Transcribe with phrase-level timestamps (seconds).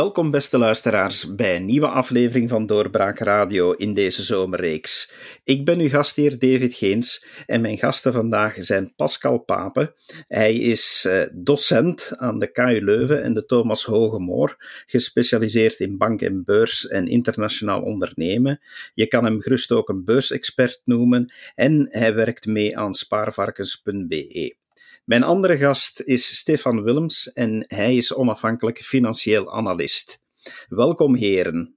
[0.00, 5.12] Welkom, beste luisteraars, bij een nieuwe aflevering van Doorbraak Radio in deze zomerreeks.
[5.44, 9.94] Ik ben uw gastheer David Geens en mijn gasten vandaag zijn Pascal Pape.
[10.26, 16.22] Hij is uh, docent aan de KU Leuven en de Thomas Hogemoor, gespecialiseerd in bank
[16.22, 18.60] en beurs en internationaal ondernemen.
[18.94, 24.59] Je kan hem gerust ook een beursexpert noemen en hij werkt mee aan spaarvarkens.be.
[25.04, 30.22] Mijn andere gast is Stefan Willems en hij is onafhankelijk financieel analist.
[30.68, 31.76] Welkom, heren.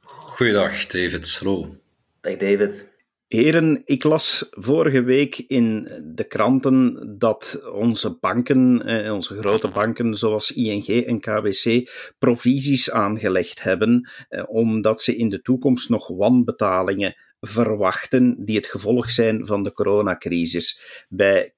[0.00, 1.38] Goeiedag, David.
[1.38, 1.66] Hallo.
[2.20, 2.88] Dag, David.
[3.28, 10.14] Heren, ik las vorige week in de kranten dat onze banken, eh, onze grote banken
[10.14, 17.16] zoals ING en KBC, provisies aangelegd hebben, eh, omdat ze in de toekomst nog wanbetalingen
[17.40, 20.80] verwachten die het gevolg zijn van de coronacrisis.
[21.08, 21.52] Bij,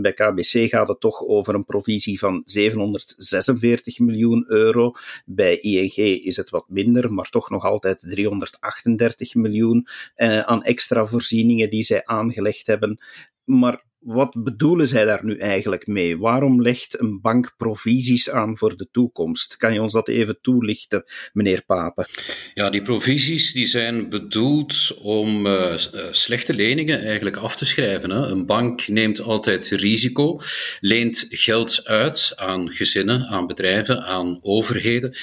[0.00, 4.92] bij KBC gaat het toch over een provisie van 746 miljoen euro.
[5.24, 11.06] Bij ING is het wat minder, maar toch nog altijd 338 miljoen eh, aan extra
[11.06, 12.98] voorzieningen die zij aangelegd hebben.
[13.44, 16.18] Maar wat bedoelen zij daar nu eigenlijk mee?
[16.18, 19.56] Waarom legt een bank provisies aan voor de toekomst?
[19.56, 22.06] Kan je ons dat even toelichten, meneer Papen?
[22.54, 25.74] Ja, die provisies die zijn bedoeld om uh,
[26.10, 28.10] slechte leningen eigenlijk af te schrijven.
[28.10, 28.26] Hè.
[28.26, 30.40] Een bank neemt altijd risico,
[30.80, 35.14] leent geld uit aan gezinnen, aan bedrijven, aan overheden.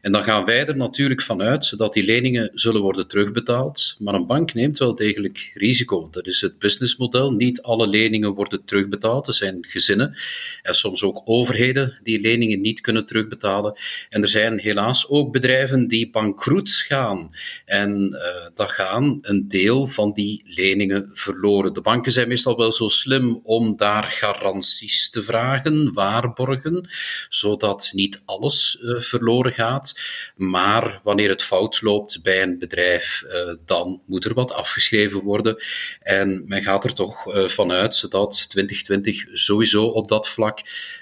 [0.00, 3.96] En dan gaan wij er natuurlijk vanuit dat die leningen zullen worden terugbetaald.
[3.98, 6.08] Maar een bank neemt wel degelijk risico.
[6.10, 7.30] Dat is het businessmodel.
[7.32, 9.26] Niet alle leningen worden terugbetaald.
[9.26, 10.16] Er zijn gezinnen
[10.62, 13.78] en soms ook overheden die leningen niet kunnen terugbetalen.
[14.08, 17.30] En er zijn helaas ook bedrijven die bankroet gaan.
[17.64, 21.72] En uh, dat gaan een deel van die leningen verloren.
[21.72, 26.88] De banken zijn meestal wel zo slim om daar garanties te vragen, waarborgen,
[27.28, 29.94] zodat niet alles uh, verloren gaat.
[30.36, 35.56] Maar wanneer het fout loopt bij een bedrijf, uh, dan moet er wat afgeschreven worden.
[36.00, 40.58] En men gaat er toch vanuit dat dat 2020 sowieso op dat vlak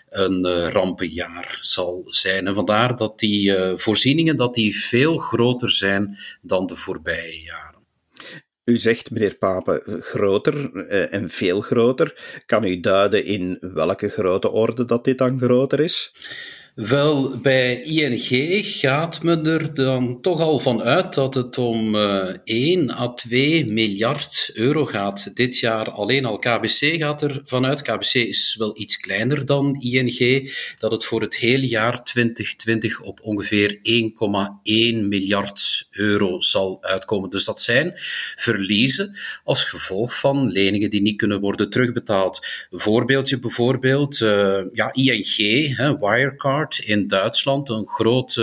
[0.09, 2.47] een uh, rampenjaar zal zijn.
[2.47, 7.79] En vandaar dat die uh, voorzieningen dat die veel groter zijn dan de voorbije jaren.
[8.65, 12.43] U zegt, meneer Pape, groter uh, en veel groter.
[12.47, 16.13] Kan u duiden in welke grote orde dat dit dan groter is?
[16.89, 22.25] Wel, bij ING gaat men er dan toch al van uit dat het om uh,
[22.45, 25.31] 1 à 2 miljard euro gaat.
[25.37, 27.83] Dit jaar alleen al KBC gaat er vanuit.
[27.83, 30.53] KBC is wel iets kleiner dan ING.
[30.79, 37.31] Dat het voor het hele jaar 2020 op ongeveer 1,1 miljard euro zal uitkomen.
[37.31, 37.93] Dus dat zijn
[38.37, 42.47] verliezen als gevolg van leningen die niet kunnen worden terugbetaald.
[42.71, 48.35] Een voorbeeldje bijvoorbeeld, uh, ja, ING, hè, Wirecard in Duitsland, een groot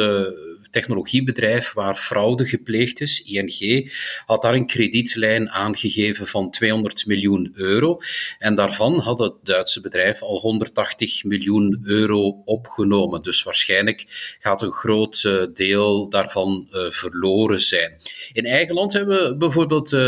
[0.70, 3.92] technologiebedrijf waar fraude gepleegd is, ING,
[4.26, 7.98] had daar een kredietlijn aangegeven van 200 miljoen euro.
[8.40, 13.22] En daarvan had het Duitse bedrijf al 180 miljoen euro opgenomen.
[13.22, 14.06] Dus waarschijnlijk
[14.40, 17.98] gaat een groot uh, deel daarvan uh, verloren zijn.
[18.34, 20.00] In eigen land hebben we bijvoorbeeld uh,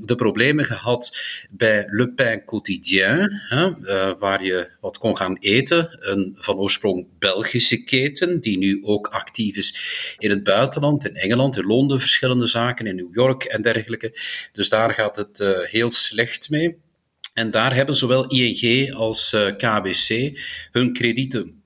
[0.00, 1.16] de problemen gehad
[1.50, 3.40] bij Le Pain Quotidien,
[4.18, 5.96] waar je wat kon gaan eten.
[6.00, 11.56] Een van oorsprong Belgische keten, die nu ook actief is in het buitenland, in Engeland,
[11.56, 14.18] in Londen, verschillende zaken, in New York en dergelijke.
[14.52, 16.76] Dus daar gaat het uh, heel slecht mee.
[17.34, 20.38] En daar hebben zowel ING als uh, KBC
[20.70, 21.62] hun kredieten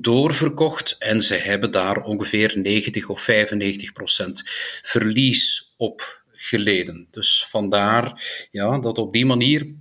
[0.00, 4.42] doorverkocht en ze hebben daar ongeveer 90 of 95 procent
[4.82, 7.08] verlies op geleden.
[7.10, 9.74] Dus vandaar ja, dat op die manier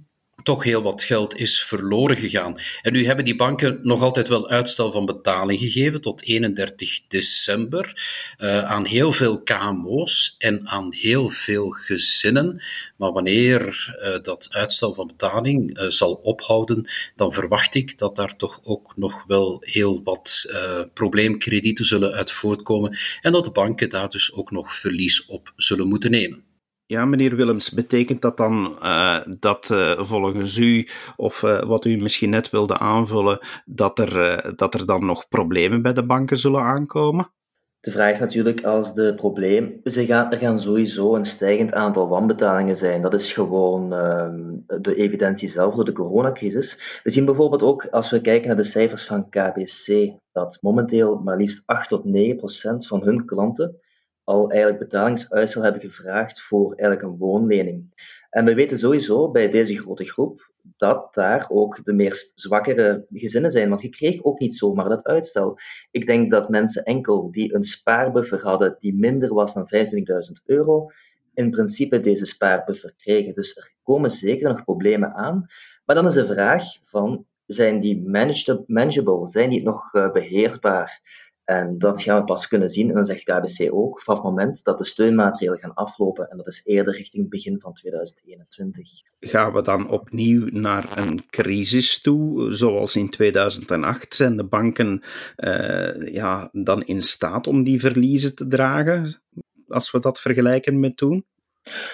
[0.47, 2.55] toch heel wat geld is verloren gegaan.
[2.81, 7.93] En nu hebben die banken nog altijd wel uitstel van betaling gegeven tot 31 december
[8.39, 12.61] uh, aan heel veel KMO's en aan heel veel gezinnen.
[12.97, 13.61] Maar wanneer
[14.01, 18.93] uh, dat uitstel van betaling uh, zal ophouden, dan verwacht ik dat daar toch ook
[18.95, 20.45] nog wel heel wat
[20.93, 25.87] probleemkredieten zullen uit voortkomen en dat de banken daar dus ook nog verlies op zullen
[25.87, 26.46] moeten nemen.
[26.89, 31.97] Ja, meneer Willems, betekent dat dan uh, dat uh, volgens u, of uh, wat u
[31.97, 36.61] misschien net wilde aanvullen, dat er, dat er dan nog problemen bij de banken zullen
[36.61, 37.31] aankomen?
[37.79, 42.07] De vraag is natuurlijk, als de probleem, ze gaan, er gaan sowieso een stijgend aantal
[42.07, 43.01] wanbetalingen zijn.
[43.01, 46.99] Dat is gewoon ehm, de evidentie zelf door de coronacrisis.
[47.03, 51.37] We zien bijvoorbeeld ook, als we kijken naar de cijfers van KBC, dat momenteel maar
[51.37, 53.79] liefst 8 tot 9 procent van hun klanten
[54.27, 57.93] al eigenlijk betalingsuitstel hebben gevraagd voor eigenlijk een woonlening.
[58.29, 63.51] En we weten sowieso bij deze grote groep dat daar ook de meest zwakkere gezinnen
[63.51, 63.69] zijn.
[63.69, 65.59] Want je kreeg ook niet zomaar dat uitstel.
[65.91, 70.91] Ik denk dat mensen enkel die een spaarbuffer hadden die minder was dan 25.000 euro,
[71.33, 73.33] in principe deze spaarbuffer kregen.
[73.33, 75.45] Dus er komen zeker nog problemen aan.
[75.85, 78.01] Maar dan is de vraag van, zijn die
[78.67, 79.27] manageable?
[79.27, 81.01] Zijn die nog uh, beheersbaar?
[81.49, 84.63] En dat gaan we pas kunnen zien, en dan zegt KBC ook, vanaf het moment
[84.63, 88.89] dat de steunmaatregelen gaan aflopen, en dat is eerder richting begin van 2021.
[89.19, 94.13] Gaan we dan opnieuw naar een crisis toe, zoals in 2008?
[94.13, 95.03] Zijn de banken
[95.37, 99.21] uh, ja, dan in staat om die verliezen te dragen,
[99.67, 101.25] als we dat vergelijken met toen?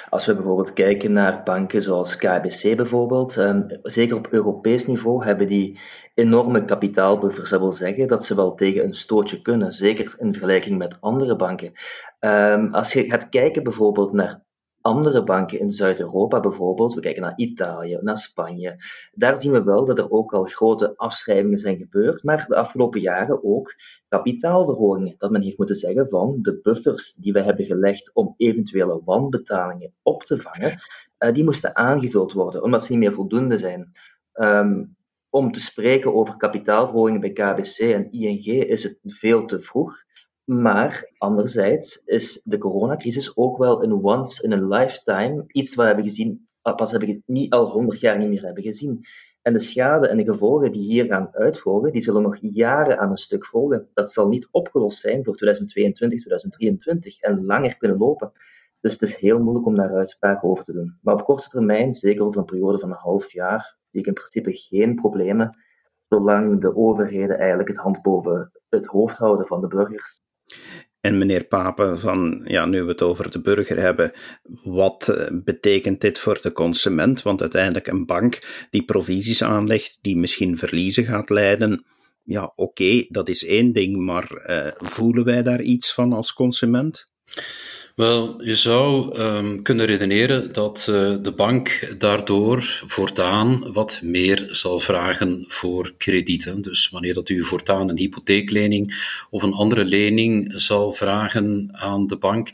[0.09, 5.47] Als we bijvoorbeeld kijken naar banken zoals KBC bijvoorbeeld, ehm, zeker op Europees niveau hebben
[5.47, 5.79] die
[6.13, 7.49] enorme kapitaalbuffers.
[7.49, 11.35] Dat wil zeggen dat ze wel tegen een stootje kunnen, zeker in vergelijking met andere
[11.35, 11.71] banken.
[12.19, 14.41] Ehm, als je gaat kijken bijvoorbeeld naar
[14.83, 18.75] andere banken in Zuid-Europa bijvoorbeeld, we kijken naar Italië, naar Spanje,
[19.11, 23.01] daar zien we wel dat er ook al grote afschrijvingen zijn gebeurd, maar de afgelopen
[23.01, 23.75] jaren ook
[24.07, 25.15] kapitaalverhogingen.
[25.17, 29.93] Dat men heeft moeten zeggen van de buffers die we hebben gelegd om eventuele wanbetalingen
[30.01, 30.73] op te vangen,
[31.19, 33.91] uh, die moesten aangevuld worden, omdat ze niet meer voldoende zijn.
[34.33, 34.95] Um,
[35.29, 40.03] om te spreken over kapitaalverhogingen bij KBC en ING is het veel te vroeg.
[40.43, 45.91] Maar anderzijds is de coronacrisis ook wel een once in a lifetime iets wat we
[45.91, 49.05] hebben gezien, pas hebben niet al honderd jaar niet meer hebben gezien.
[49.41, 53.11] En de schade en de gevolgen die hier gaan uitvolgen, die zullen nog jaren aan
[53.11, 53.89] een stuk volgen.
[53.93, 58.31] Dat zal niet opgelost zijn voor 2022, 2023 en langer kunnen lopen.
[58.79, 60.97] Dus het is heel moeilijk om daar uitspraken over te doen.
[61.01, 64.13] Maar op korte termijn, zeker over een periode van een half jaar, zie ik in
[64.13, 65.57] principe geen problemen,
[66.09, 70.21] zolang de overheden eigenlijk het hand boven het hoofd houden van de burgers.
[71.03, 74.11] En meneer Papen, van, ja, nu we het over de burger hebben,
[74.63, 77.21] wat eh, betekent dit voor de consument?
[77.21, 81.85] Want uiteindelijk een bank die provisies aanlegt, die misschien verliezen gaat leiden,
[82.23, 87.09] ja, oké, dat is één ding, maar uh, voelen wij daar iets van als consument?
[87.95, 94.79] Wel, je zou um, kunnen redeneren dat uh, de bank daardoor voortaan wat meer zal
[94.79, 96.61] vragen voor kredieten.
[96.61, 102.17] Dus wanneer dat u voortaan een hypotheeklening of een andere lening zal vragen aan de
[102.17, 102.49] bank,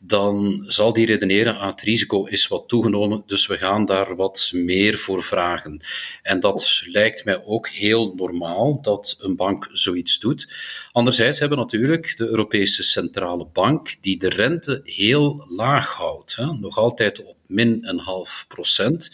[0.00, 4.50] dan zal die redeneren, ah, het risico is wat toegenomen, dus we gaan daar wat
[4.54, 5.80] meer voor vragen.
[6.22, 10.48] En dat lijkt mij ook heel normaal dat een bank zoiets doet.
[10.92, 16.36] Anderzijds hebben natuurlijk de Europese Centrale Bank, die de rente heel laag houdt.
[16.36, 16.46] Hè?
[16.52, 19.10] Nog altijd op min een half procent.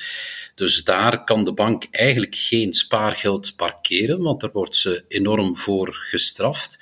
[0.55, 5.95] Dus daar kan de bank eigenlijk geen spaargeld parkeren, want daar wordt ze enorm voor
[5.95, 6.79] gestraft.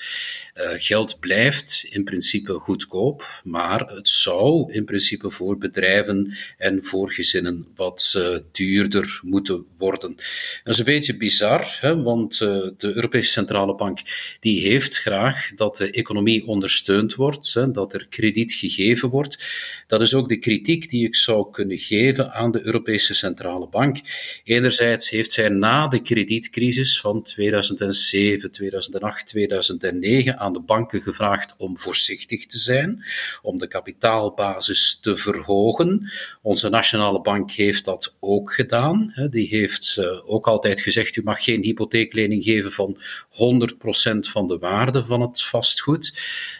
[0.54, 7.12] Uh, geld blijft in principe goedkoop, maar het zou in principe voor bedrijven en voor
[7.12, 10.14] gezinnen wat uh, duurder moeten worden.
[10.62, 13.98] Dat is een beetje bizar, hè, want uh, de Europese Centrale Bank
[14.40, 19.38] die heeft graag dat de economie ondersteund wordt, hè, dat er krediet gegeven wordt.
[19.86, 23.96] Dat is ook de kritiek die ik zou kunnen geven aan de Europese Centrale Bank.
[24.44, 31.78] Enerzijds heeft zij na de kredietcrisis van 2007, 2008, 2009 aan de banken gevraagd om
[31.78, 33.04] voorzichtig te zijn,
[33.42, 36.10] om de kapitaalbasis te verhogen.
[36.42, 39.12] Onze nationale bank heeft dat ook gedaan.
[39.30, 42.98] Die heeft eh, ook altijd gezegd, u mag geen hypotheeklening geven van
[43.30, 46.12] 100% van de waarde van het vastgoed.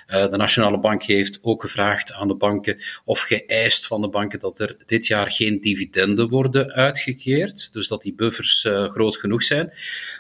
[0.07, 4.41] Eh, de nationale bank heeft ook gevraagd aan de banken of geëist van de banken
[4.41, 9.43] dat er dit jaar geen dividenden worden uitgekeerd, dus dat die buffers uh, groot genoeg
[9.43, 9.73] zijn.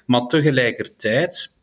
[0.07, 1.55] Maar tegelijkertijd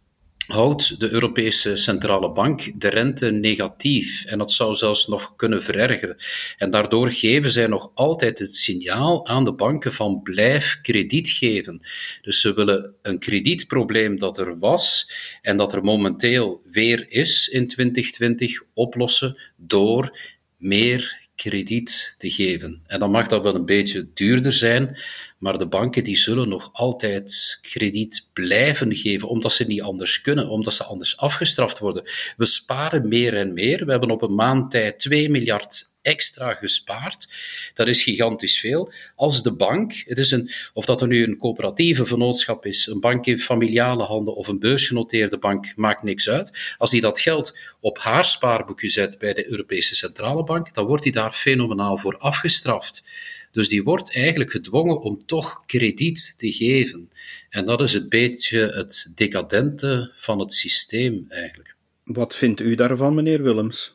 [0.47, 4.25] houdt de Europese Centrale Bank de rente negatief.
[4.25, 6.15] En dat zou zelfs nog kunnen verergeren.
[6.57, 11.81] En daardoor geven zij nog altijd het signaal aan de banken van blijf krediet geven.
[12.21, 17.67] Dus ze willen een kredietprobleem dat er was en dat er momenteel weer is in
[17.67, 20.19] 2020 oplossen door
[20.57, 22.81] meer krediet te geven.
[22.85, 24.97] En dan mag dat wel een beetje duurder zijn,
[25.37, 30.49] maar de banken die zullen nog altijd krediet blijven geven, omdat ze niet anders kunnen,
[30.49, 32.03] omdat ze anders afgestraft worden.
[32.37, 33.85] We sparen meer en meer.
[33.85, 37.27] We hebben op een maand tijd 2 miljard extra gespaard.
[37.73, 38.91] Dat is gigantisch veel.
[39.15, 42.99] Als de bank, het is een, of dat er nu een coöperatieve vennootschap is, een
[42.99, 46.75] bank in familiale handen of een beursgenoteerde bank, maakt niks uit.
[46.77, 51.03] Als die dat geld op haar spaarboekje zet bij de Europese Centrale Bank, dan wordt
[51.03, 53.03] die daar fenomenaal voor afgestraft.
[53.51, 57.09] Dus die wordt eigenlijk gedwongen om toch krediet te geven.
[57.49, 61.75] En dat is het beetje het decadente van het systeem eigenlijk.
[62.03, 63.92] Wat vindt u daarvan, meneer Willems?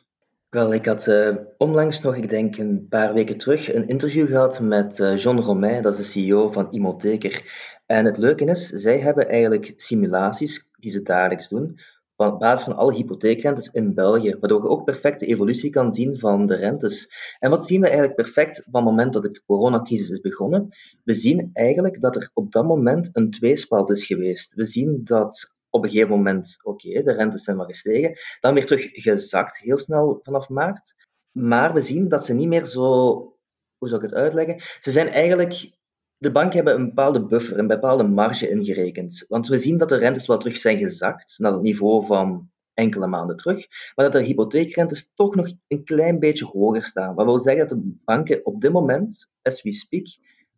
[0.49, 4.59] Wel, ik had uh, onlangs nog, ik denk een paar weken terug, een interview gehad
[4.59, 7.43] met uh, John Romain, dat is de CEO van Imotheker.
[7.85, 11.79] En het leuke is, zij hebben eigenlijk simulaties die ze dagelijks doen,
[12.15, 16.17] op basis van alle hypotheekrentes in België, waardoor je ook perfect de evolutie kan zien
[16.17, 17.11] van de rentes.
[17.39, 20.69] En wat zien we eigenlijk perfect van het moment dat de coronacrisis is begonnen?
[21.03, 24.53] We zien eigenlijk dat er op dat moment een tweespalt is geweest.
[24.53, 28.65] We zien dat op een gegeven moment, oké, de rentes zijn maar gestegen, dan weer
[28.65, 30.93] terug gezakt, heel snel vanaf maart.
[31.31, 32.83] Maar we zien dat ze niet meer zo,
[33.77, 34.59] hoe zou ik het uitleggen?
[34.79, 35.71] Ze zijn eigenlijk
[36.17, 39.25] de banken hebben een bepaalde buffer, een bepaalde marge ingerekend.
[39.27, 43.07] Want we zien dat de rentes wel terug zijn gezakt naar het niveau van enkele
[43.07, 47.15] maanden terug, maar dat de hypotheekrentes toch nog een klein beetje hoger staan.
[47.15, 50.07] Wat wil zeggen dat de banken op dit moment, as we speak,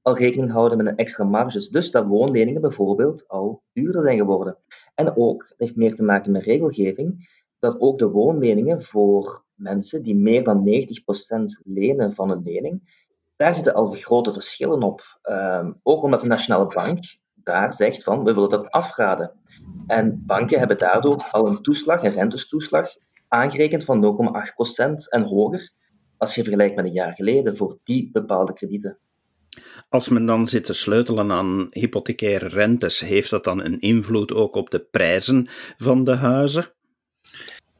[0.01, 1.69] al rekening houden met een extra marges.
[1.69, 4.57] Dus dat woonleningen bijvoorbeeld al duurder zijn geworden.
[4.95, 7.29] En ook, dat heeft meer te maken met regelgeving,
[7.59, 12.99] dat ook de woonleningen voor mensen die meer dan 90% lenen van een lening,
[13.35, 15.19] daar zitten al grote verschillen op.
[15.23, 16.99] Um, ook omdat de Nationale Bank
[17.33, 19.31] daar zegt van, we willen dat afraden.
[19.87, 22.89] En banken hebben daardoor al een toeslag, een rentestoeslag,
[23.27, 24.17] aangerekend van
[24.81, 25.71] 0,8% en hoger,
[26.17, 28.97] als je vergelijkt met een jaar geleden, voor die bepaalde kredieten.
[29.89, 34.55] Als men dan zit te sleutelen aan hypothecaire rentes, heeft dat dan een invloed ook
[34.55, 36.71] op de prijzen van de huizen?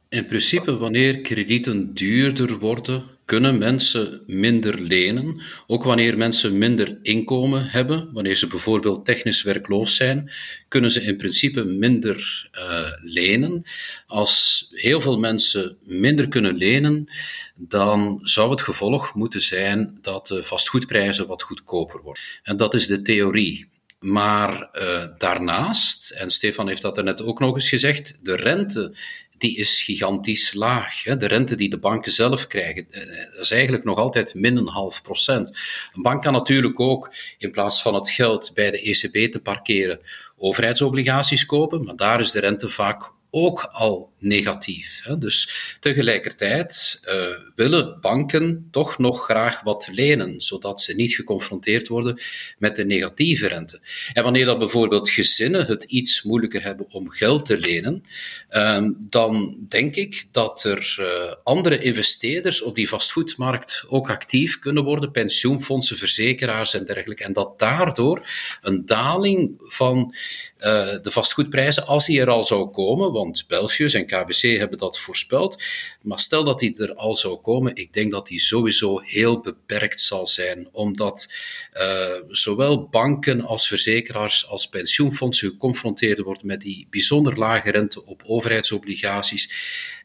[0.08, 5.40] In principe, wanneer kredieten duurder worden, kunnen mensen minder lenen.
[5.66, 10.30] Ook wanneer mensen minder inkomen hebben, wanneer ze bijvoorbeeld technisch werkloos zijn,
[10.68, 13.64] kunnen ze in principe minder uh, lenen.
[14.06, 17.10] Als heel veel mensen minder kunnen lenen,
[17.54, 22.22] dan zou het gevolg moeten zijn dat vastgoedprijzen wat goedkoper worden.
[22.42, 23.70] En dat is de theorie.
[24.02, 28.94] Maar uh, daarnaast, en Stefan heeft dat er net ook nog eens gezegd, de rente
[29.42, 31.04] die is gigantisch laag.
[31.04, 31.16] Hè.
[31.16, 33.00] De rente die de banken zelf krijgen, eh,
[33.32, 35.48] dat is eigenlijk nog altijd min een half procent.
[35.94, 40.00] Een bank kan natuurlijk ook, in plaats van het geld bij de ECB te parkeren,
[40.36, 45.02] overheidsobligaties kopen, maar daar is de rente vaak ook al negatief.
[45.18, 45.48] Dus
[45.80, 47.12] tegelijkertijd uh,
[47.54, 52.20] willen banken toch nog graag wat lenen, zodat ze niet geconfronteerd worden
[52.58, 53.80] met de negatieve rente.
[54.12, 58.02] En wanneer dat bijvoorbeeld gezinnen het iets moeilijker hebben om geld te lenen,
[58.50, 64.84] uh, dan denk ik dat er uh, andere investeerders op die vastgoedmarkt ook actief kunnen
[64.84, 68.28] worden, pensioenfondsen, verzekeraars en dergelijke, en dat daardoor
[68.62, 70.14] een daling van
[70.58, 70.64] uh,
[71.02, 75.62] de vastgoedprijzen, als die er al zou komen, want Belfius en KBC hebben dat voorspeld,
[76.02, 80.00] maar stel dat die er al zou komen, ik denk dat die sowieso heel beperkt
[80.00, 81.34] zal zijn, omdat
[81.74, 88.22] uh, zowel banken als verzekeraars als pensioenfondsen geconfronteerd worden met die bijzonder lage rente op
[88.26, 89.50] overheidsobligaties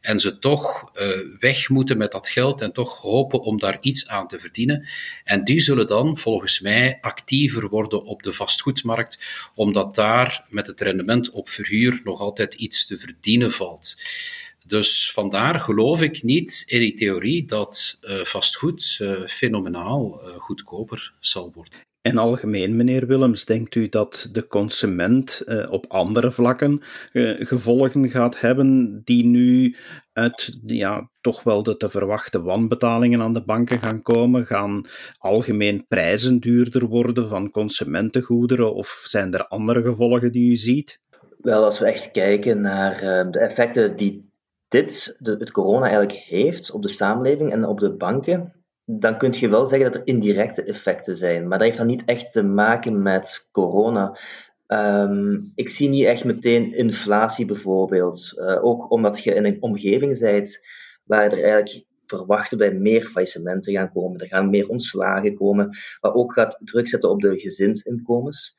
[0.02, 1.10] en ze toch uh,
[1.40, 4.88] weg moeten met dat geld en toch hopen om daar iets aan te verdienen.
[5.24, 9.18] En die zullen dan volgens mij actiever worden op de vastgoedmarkt,
[9.56, 13.97] omdat daar met het rendement op verhuur nog altijd iets te verdienen valt.
[14.68, 21.14] Dus vandaar geloof ik niet in die theorie dat uh, vastgoed uh, fenomenaal uh, goedkoper
[21.20, 21.74] zal worden.
[22.02, 26.82] En algemeen, meneer Willems, denkt u dat de consument op andere vlakken
[27.40, 29.76] gevolgen gaat hebben die nu
[30.14, 34.46] uit ja, toch wel de te verwachten wanbetalingen aan de banken gaan komen?
[34.46, 34.86] Gaan
[35.18, 41.00] algemeen prijzen duurder worden van consumentengoederen of zijn er andere gevolgen die u ziet?
[41.38, 43.00] Wel, als we echt kijken naar
[43.32, 44.27] de effecten die
[44.68, 48.54] dit, de, het corona eigenlijk heeft op de samenleving en op de banken,
[48.86, 51.48] dan kun je wel zeggen dat er indirecte effecten zijn.
[51.48, 54.18] Maar dat heeft dan niet echt te maken met corona.
[54.68, 58.34] Um, ik zie niet echt meteen inflatie bijvoorbeeld.
[58.36, 60.60] Uh, ook omdat je in een omgeving bent
[61.04, 64.20] waar er eigenlijk verwachten bij meer faillissementen gaan komen.
[64.20, 65.70] Er gaan meer ontslagen komen,
[66.00, 68.58] wat ook gaat druk zetten op de gezinsinkomens.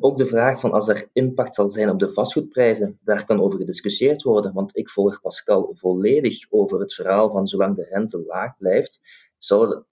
[0.00, 3.58] Ook de vraag van als er impact zal zijn op de vastgoedprijzen, daar kan over
[3.58, 4.52] gediscussieerd worden.
[4.52, 9.00] Want ik volg Pascal volledig over het verhaal van zolang de rente laag blijft,
[9.38, 9.84] zal het,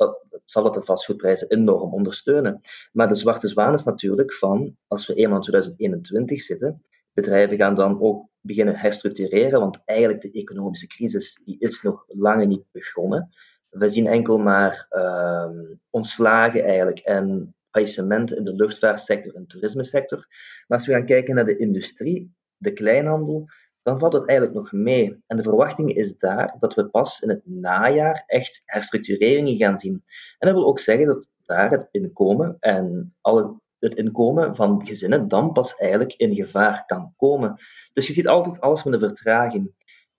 [0.53, 2.61] het de vastgoedprijzen enorm ondersteunen.
[2.93, 7.75] Maar de zwarte zwaan is natuurlijk van, als we eenmaal in 2021 zitten, bedrijven gaan
[7.75, 13.29] dan ook beginnen herstructureren, want eigenlijk de economische crisis die is nog lange niet begonnen.
[13.69, 15.51] We zien enkel maar uh,
[15.91, 20.27] ontslagen eigenlijk en in de luchtvaartsector en toerismesector.
[20.67, 23.49] Maar als we gaan kijken naar de industrie, de kleinhandel,
[23.83, 25.23] dan valt het eigenlijk nog mee.
[25.27, 30.03] En de verwachting is daar dat we pas in het najaar echt herstructureringen gaan zien.
[30.39, 35.29] En dat wil ook zeggen dat daar het inkomen en alle, het inkomen van gezinnen
[35.29, 37.57] dan pas eigenlijk in gevaar kan komen.
[37.93, 39.73] Dus je ziet altijd alles met een vertraging.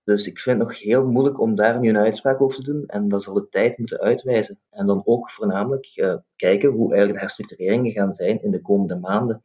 [0.09, 2.83] Dus ik vind het nog heel moeilijk om daar nu een uitspraak over te doen.
[2.87, 4.59] En dat zal de tijd moeten uitwijzen.
[4.69, 8.95] En dan ook voornamelijk uh, kijken hoe eigenlijk de herstructureringen gaan zijn in de komende
[8.95, 9.41] maanden.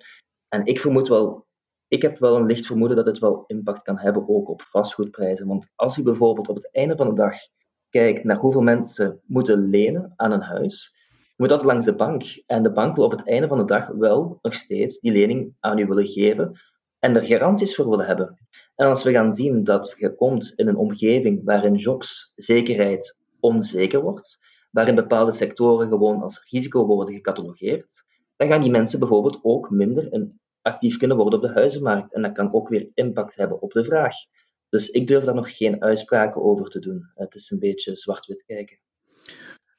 [0.48, 1.46] En ik vermoed wel,
[1.88, 5.46] ik heb wel een licht vermoeden dat het wel impact kan hebben ook op vastgoedprijzen.
[5.46, 7.34] Want als u bijvoorbeeld op het einde van de dag
[7.88, 10.94] kijkt naar hoeveel mensen moeten lenen aan een huis,
[11.36, 12.42] moet dat langs de bank.
[12.46, 15.54] En de bank wil op het einde van de dag wel nog steeds die lening
[15.60, 16.58] aan u willen geven
[17.04, 18.38] en er garanties voor willen hebben.
[18.74, 24.38] En als we gaan zien dat je komt in een omgeving waarin jobszekerheid onzeker wordt,
[24.70, 28.04] waarin bepaalde sectoren gewoon als risico worden gecatalogeerd,
[28.36, 30.30] dan gaan die mensen bijvoorbeeld ook minder
[30.62, 32.12] actief kunnen worden op de huizenmarkt.
[32.14, 34.14] En dat kan ook weer impact hebben op de vraag.
[34.68, 37.10] Dus ik durf daar nog geen uitspraken over te doen.
[37.14, 38.78] Het is een beetje zwart-wit kijken.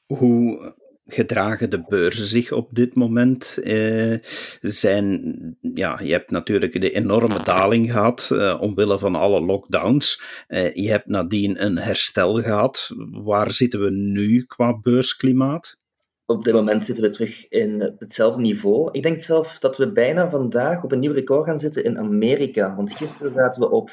[0.06, 0.74] Hoe
[1.06, 3.58] gedragen de beurzen zich op dit moment?
[3.64, 4.18] Eh,
[4.62, 10.22] zijn, ja, je hebt natuurlijk de enorme daling gehad uh, omwille van alle lockdowns.
[10.48, 12.92] Uh, je hebt nadien een herstel gehad.
[13.12, 15.78] Waar zitten we nu qua beursklimaat?
[16.26, 18.90] Op dit moment zitten we terug in hetzelfde niveau.
[18.92, 22.76] Ik denk zelf dat we bijna vandaag op een nieuw record gaan zitten in Amerika.
[22.76, 23.92] Want gisteren zaten we op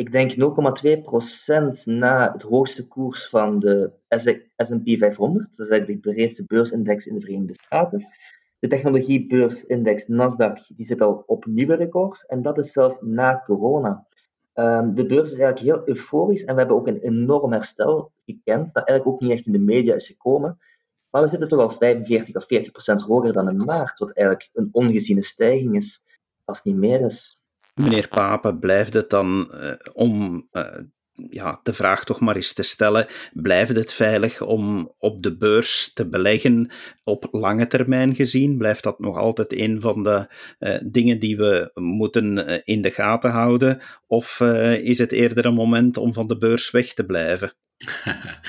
[0.00, 0.38] ik denk 0,2%
[1.84, 3.92] na het hoogste koers van de
[4.56, 5.56] S&P 500.
[5.56, 8.08] Dat is eigenlijk de breedste beursindex in de Verenigde Staten.
[8.58, 14.06] De technologiebeursindex Nasdaq die zit al op nieuwe records en dat is zelf na corona.
[14.54, 18.72] Um, de beurs is eigenlijk heel euforisch en we hebben ook een enorm herstel gekend,
[18.72, 20.58] dat eigenlijk ook niet echt in de media is gekomen.
[21.10, 24.50] Maar we zitten toch al 45 of 40 procent hoger dan in maart, wat eigenlijk
[24.52, 26.04] een ongeziene stijging is,
[26.44, 27.39] als het niet meer is.
[27.80, 30.64] Meneer Papen, blijft het dan uh, om uh,
[31.12, 35.92] ja, de vraag toch maar eens te stellen: blijft het veilig om op de beurs
[35.92, 36.72] te beleggen
[37.04, 38.58] op lange termijn gezien?
[38.58, 43.30] Blijft dat nog altijd een van de uh, dingen die we moeten in de gaten
[43.30, 43.80] houden?
[44.06, 44.40] Of
[44.80, 47.52] is het eerder een moment om van de beurs weg te blijven?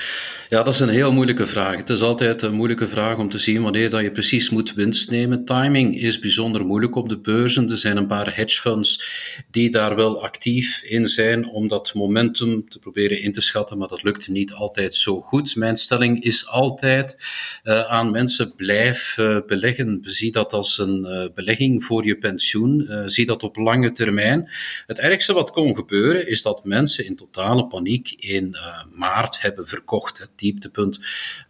[0.52, 1.76] Ja, dat is een heel moeilijke vraag.
[1.76, 5.10] Het is altijd een moeilijke vraag om te zien wanneer dat je precies moet winst
[5.10, 5.44] nemen.
[5.44, 7.70] Timing is bijzonder moeilijk op de beurzen.
[7.70, 9.02] Er zijn een paar hedge funds
[9.50, 13.88] die daar wel actief in zijn om dat momentum te proberen in te schatten, maar
[13.88, 15.56] dat lukt niet altijd zo goed.
[15.56, 17.16] Mijn stelling is altijd
[17.64, 19.98] uh, aan mensen blijf uh, beleggen.
[20.02, 22.88] Zie dat als een uh, belegging voor je pensioen.
[23.06, 24.50] zie dat op lange termijn.
[24.86, 28.56] Het ergste wat kon gebeuren is dat mensen in totale paniek in
[28.90, 30.18] maart hebben verkocht.
[30.18, 30.98] Het dieptepunt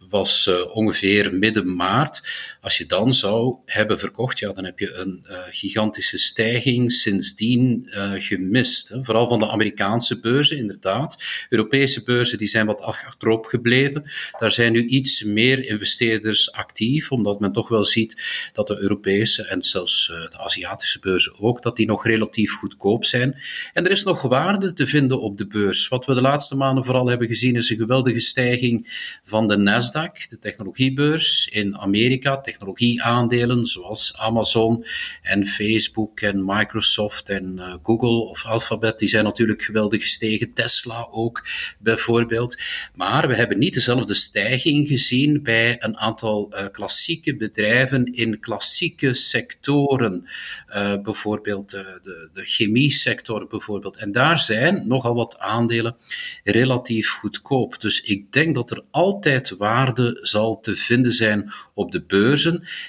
[0.09, 2.21] was uh, ongeveer midden maart.
[2.63, 7.87] Als je dan zou hebben verkocht, ja, dan heb je een uh, gigantische stijging sindsdien
[7.89, 8.89] uh, gemist.
[8.89, 9.03] Hè.
[9.03, 11.23] Vooral van de Amerikaanse beurzen, inderdaad.
[11.49, 14.03] Europese beurzen die zijn wat achterop gebleven.
[14.39, 18.21] Daar zijn nu iets meer investeerders actief, omdat men toch wel ziet
[18.53, 23.41] dat de Europese en zelfs de Aziatische beurzen ook, dat die nog relatief goedkoop zijn.
[23.73, 25.87] En er is nog waarde te vinden op de beurs.
[25.87, 28.87] Wat we de laatste maanden vooral hebben gezien is een geweldige stijging
[29.23, 32.37] van de Nasdaq, de technologiebeurs in Amerika.
[32.53, 34.85] Technologieaandelen zoals Amazon
[35.21, 40.53] en Facebook en Microsoft en uh, Google of Alphabet, die zijn natuurlijk geweldig gestegen.
[40.53, 41.45] Tesla ook
[41.79, 42.61] bijvoorbeeld.
[42.95, 49.13] Maar we hebben niet dezelfde stijging gezien bij een aantal uh, klassieke bedrijven in klassieke
[49.13, 50.25] sectoren.
[50.69, 53.97] Uh, bijvoorbeeld de, de chemie sector bijvoorbeeld.
[53.97, 55.95] En daar zijn nogal wat aandelen
[56.43, 62.05] relatief goedkoop dus ik denk dat er altijd waarde zal te vinden zijn op de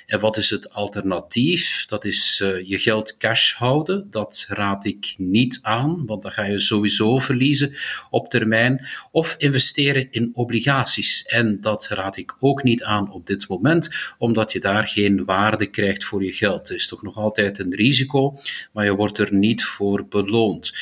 [0.06, 1.86] En wat is het alternatief?
[1.86, 4.06] Dat is uh, je geld cash houden.
[4.10, 7.74] Dat raad ik niet aan, want dan ga je sowieso verliezen
[8.10, 8.86] op termijn.
[9.10, 11.22] Of investeren in obligaties.
[11.22, 15.66] En dat raad ik ook niet aan op dit moment, omdat je daar geen waarde
[15.66, 16.68] krijgt voor je geld.
[16.68, 18.36] Het is toch nog altijd een risico,
[18.72, 20.72] maar je wordt er niet voor beloond.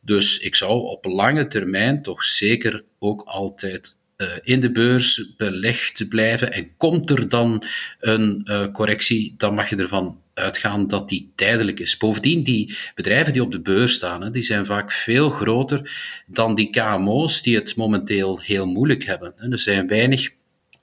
[0.00, 3.95] Dus ik zou op lange termijn toch zeker ook altijd
[4.42, 6.52] in de beurs belegd blijven.
[6.52, 7.62] En komt er dan
[8.00, 11.96] een uh, correctie, dan mag je ervan uitgaan dat die tijdelijk is.
[11.96, 15.90] Bovendien, die bedrijven die op de beurs staan, die zijn vaak veel groter
[16.26, 19.34] dan die KMO's die het momenteel heel moeilijk hebben.
[19.50, 20.30] Er zijn weinig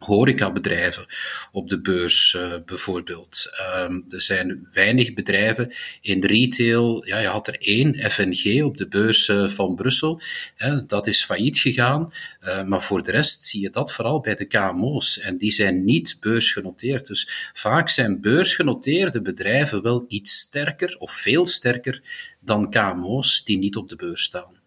[0.06, 1.06] horecabedrijven
[1.52, 3.46] op de beurs uh, bijvoorbeeld.
[3.78, 7.06] Um, er zijn weinig bedrijven in retail.
[7.06, 10.22] Ja, je had er één, FNG, op de beurs uh, van Brussel.
[10.56, 12.14] Hè, dat is failliet gegaan.
[12.44, 15.20] Uh, maar voor de rest zie je dat vooral bij de KMO's.
[15.20, 17.08] En die zijn niet beursgenoteerd.
[17.08, 22.02] Dus vaak zijn beursgenoteerde bedrijven wel iets sterker of veel sterker
[22.40, 24.62] dan KMO's die niet op de beurs staan.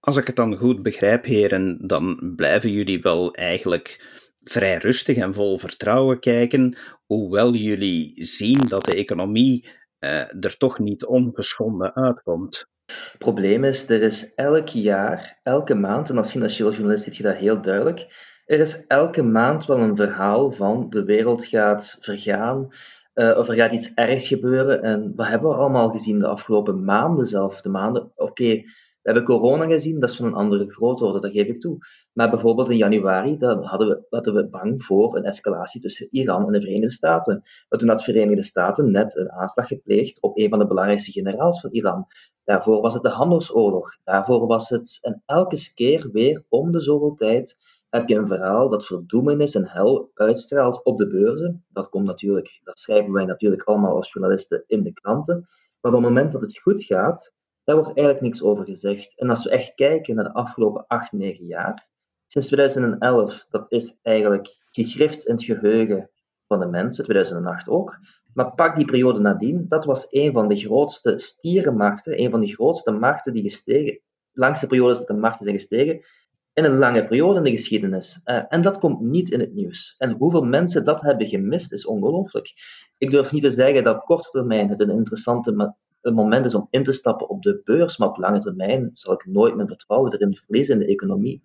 [0.00, 4.11] Als ik het dan goed begrijp, heren, dan blijven jullie wel eigenlijk
[4.44, 6.76] vrij rustig en vol vertrouwen kijken,
[7.06, 9.68] hoewel jullie zien dat de economie
[10.00, 12.70] uh, er toch niet ongeschonden uitkomt.
[12.86, 17.22] Het probleem is, er is elk jaar, elke maand, en als financieel journalist ziet je
[17.22, 18.06] dat heel duidelijk,
[18.44, 22.68] er is elke maand wel een verhaal van de wereld gaat vergaan,
[23.14, 24.82] uh, of er gaat iets ergs gebeuren.
[24.82, 27.60] En wat hebben we allemaal gezien de afgelopen maanden zelf?
[27.60, 28.62] De maanden, oké,
[29.02, 31.78] we hebben corona gezien, dat is van een andere grootorde, dat geef ik toe.
[32.12, 36.52] Maar bijvoorbeeld in januari dan hadden, we, we bang voor een escalatie tussen Iran en
[36.52, 37.42] de Verenigde Staten.
[37.68, 41.12] Maar toen had de Verenigde Staten net een aanslag gepleegd op een van de belangrijkste
[41.12, 42.06] generaals van Iran.
[42.44, 43.96] Daarvoor was het de handelsoorlog.
[44.04, 47.56] Daarvoor was het, en elke keer weer om de zoveel tijd,
[47.88, 51.64] heb je een verhaal dat verdoemenis en hel uitstraalt op de beurzen.
[51.68, 55.48] Dat komt natuurlijk, dat schrijven wij natuurlijk allemaal als journalisten in de kranten.
[55.80, 57.32] Maar op het moment dat het goed gaat,
[57.64, 59.18] daar wordt eigenlijk niks over gezegd.
[59.18, 61.88] En als we echt kijken naar de afgelopen 8, 9 jaar,
[62.26, 66.10] sinds 2011, dat is eigenlijk gegrift in het geheugen
[66.46, 67.98] van de mensen, 2008 ook.
[68.34, 72.54] Maar pak die periode nadien, dat was een van de grootste stierenmarkten, een van de
[72.54, 74.00] grootste markten die gestegen,
[74.32, 76.04] langste periodes dat de markten zijn gestegen,
[76.52, 78.20] in een lange periode in de geschiedenis.
[78.24, 79.94] Uh, en dat komt niet in het nieuws.
[79.98, 82.52] En hoeveel mensen dat hebben gemist, is ongelooflijk.
[82.98, 85.52] Ik durf niet te zeggen dat op korte termijn het een interessante
[86.02, 89.12] een moment is om in te stappen op de beurs, maar op lange termijn zal
[89.12, 91.42] ik nooit mijn vertrouwen erin verliezen in de economie.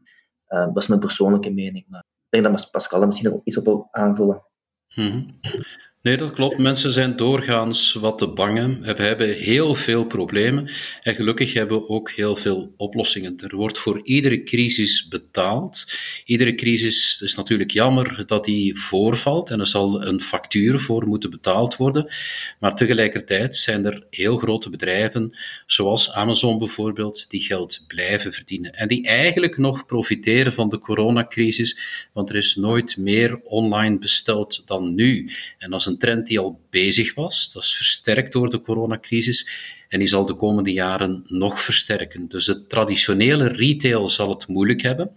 [0.50, 1.86] Uh, dat is mijn persoonlijke mening.
[2.30, 4.44] Ik denk dat Pascal er misschien nog iets op wil aanvullen.
[4.96, 5.40] Mm
[6.02, 6.58] Nee, dat klopt.
[6.58, 8.86] Mensen zijn doorgaans wat te bang.
[8.86, 10.70] We hebben heel veel problemen
[11.02, 13.38] en gelukkig hebben we ook heel veel oplossingen.
[13.38, 15.86] Er wordt voor iedere crisis betaald.
[16.26, 21.30] Iedere crisis is natuurlijk jammer dat die voorvalt en er zal een factuur voor moeten
[21.30, 22.12] betaald worden.
[22.60, 28.88] Maar tegelijkertijd zijn er heel grote bedrijven, zoals Amazon bijvoorbeeld, die geld blijven verdienen en
[28.88, 31.78] die eigenlijk nog profiteren van de coronacrisis,
[32.14, 35.30] want er is nooit meer online besteld dan nu.
[35.58, 37.52] En als een trend die al bezig was.
[37.52, 39.48] Dat is versterkt door de coronacrisis
[39.90, 42.28] en die zal de komende jaren nog versterken.
[42.28, 45.12] Dus het traditionele retail zal het moeilijk hebben.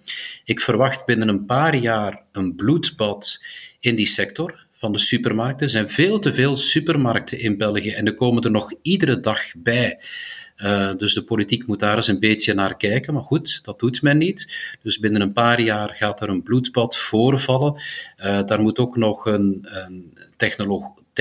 [0.44, 3.40] Ik verwacht binnen een paar jaar een bloedbad
[3.80, 5.66] in die sector van de supermarkten.
[5.66, 9.40] Er zijn veel te veel supermarkten in België en er komen er nog iedere dag
[9.56, 9.98] bij.
[10.62, 13.14] Uh, dus de politiek moet daar eens een beetje naar kijken.
[13.14, 14.76] Maar goed, dat doet men niet.
[14.82, 17.74] Dus binnen een paar jaar gaat er een bloedbad voorvallen.
[17.74, 20.12] Uh, daar moet ook nog een, een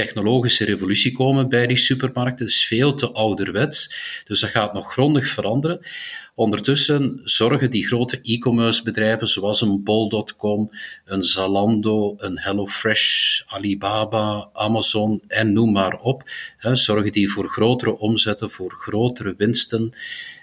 [0.01, 2.45] technologische revolutie komen bij die supermarkten.
[2.45, 3.95] Dat is veel te ouderwets.
[4.25, 5.79] Dus dat gaat nog grondig veranderen.
[6.35, 10.69] Ondertussen zorgen die grote e-commerce bedrijven zoals een bol.com,
[11.05, 16.23] een Zalando, een HelloFresh, Alibaba, Amazon en noem maar op,
[16.57, 19.93] hè, zorgen die voor grotere omzetten, voor grotere winsten.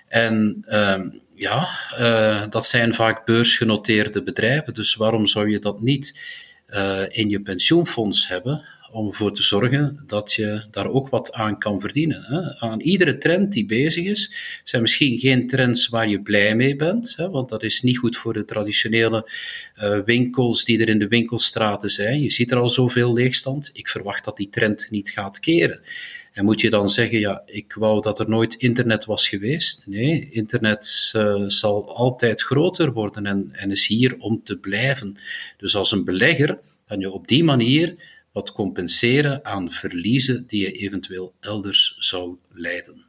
[0.09, 1.01] En uh,
[1.35, 6.21] ja, uh, dat zijn vaak beursgenoteerde bedrijven, dus waarom zou je dat niet
[6.69, 8.76] uh, in je pensioenfonds hebben?
[8.91, 12.23] Om ervoor te zorgen dat je daar ook wat aan kan verdienen.
[12.23, 12.59] Hè.
[12.59, 14.33] Aan iedere trend die bezig is,
[14.65, 18.17] zijn misschien geen trends waar je blij mee bent, hè, want dat is niet goed
[18.17, 19.31] voor de traditionele
[19.83, 22.21] uh, winkels die er in de winkelstraten zijn.
[22.21, 23.71] Je ziet er al zoveel leegstand.
[23.73, 25.81] Ik verwacht dat die trend niet gaat keren.
[26.33, 29.87] En moet je dan zeggen, ja, ik wou dat er nooit internet was geweest?
[29.87, 35.17] Nee, internet uh, zal altijd groter worden en, en is hier om te blijven.
[35.57, 37.95] Dus als een belegger kan je op die manier
[38.37, 43.06] wat compenseren aan verliezen die je eventueel elders zou lijden.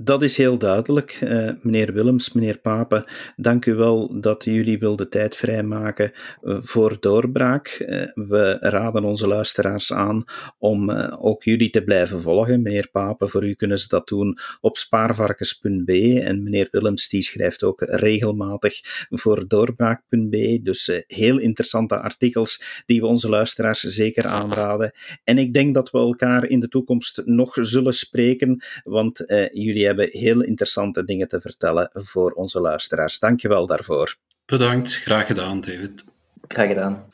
[0.00, 1.20] Dat is heel duidelijk.
[1.22, 6.96] Uh, meneer Willems, meneer Pape, dank u wel dat jullie wilden tijd vrijmaken uh, voor
[7.00, 7.84] doorbraak.
[7.88, 10.24] Uh, we raden onze luisteraars aan
[10.58, 12.62] om ook jullie te blijven volgen.
[12.62, 17.62] Meneer Pape, voor u kunnen ze dat doen op spaarvarkens.be en meneer Willems die schrijft
[17.62, 20.60] ook regelmatig voor doorbraak.be.
[20.62, 24.92] Dus heel interessante artikels die we onze luisteraars zeker aanraden.
[25.24, 30.08] En ik denk dat we elkaar in de toekomst nog zullen spreken, want jullie hebben
[30.10, 33.18] heel interessante dingen te vertellen voor onze luisteraars.
[33.18, 34.16] Dank je wel daarvoor.
[34.44, 36.04] Bedankt, graag gedaan, David.
[36.48, 37.06] Graag gedaan.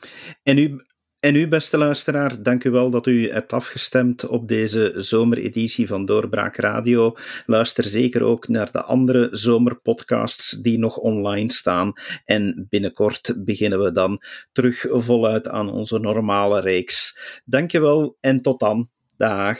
[0.43, 0.81] En u,
[1.19, 6.05] en u, beste luisteraar, dank u wel dat u hebt afgestemd op deze zomereditie van
[6.05, 7.15] Doorbraak Radio.
[7.45, 11.93] Luister zeker ook naar de andere zomerpodcasts die nog online staan.
[12.25, 17.19] En binnenkort beginnen we dan terug voluit aan onze normale reeks.
[17.45, 18.89] Dank je wel en tot dan.
[19.17, 19.59] Dag.